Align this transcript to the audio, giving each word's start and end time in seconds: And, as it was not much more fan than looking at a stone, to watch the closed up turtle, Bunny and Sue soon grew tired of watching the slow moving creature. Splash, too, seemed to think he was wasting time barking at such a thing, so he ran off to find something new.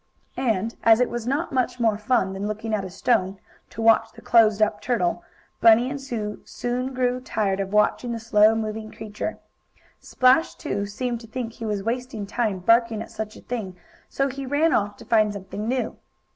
And, 0.35 0.75
as 0.83 0.99
it 0.99 1.11
was 1.11 1.27
not 1.27 1.51
much 1.51 1.79
more 1.79 1.95
fan 1.95 2.33
than 2.33 2.47
looking 2.47 2.73
at 2.73 2.83
a 2.83 2.89
stone, 2.89 3.37
to 3.69 3.83
watch 3.83 4.11
the 4.11 4.21
closed 4.23 4.59
up 4.59 4.81
turtle, 4.81 5.23
Bunny 5.59 5.91
and 5.91 6.01
Sue 6.01 6.41
soon 6.43 6.91
grew 6.95 7.19
tired 7.19 7.59
of 7.59 7.71
watching 7.71 8.11
the 8.11 8.19
slow 8.19 8.55
moving 8.55 8.89
creature. 8.91 9.37
Splash, 9.99 10.55
too, 10.55 10.87
seemed 10.87 11.21
to 11.21 11.27
think 11.27 11.53
he 11.53 11.65
was 11.65 11.83
wasting 11.83 12.25
time 12.25 12.57
barking 12.57 13.03
at 13.03 13.11
such 13.11 13.35
a 13.37 13.41
thing, 13.41 13.75
so 14.09 14.27
he 14.27 14.43
ran 14.43 14.73
off 14.73 14.97
to 14.97 15.05
find 15.05 15.33
something 15.33 15.67
new. 15.67 15.95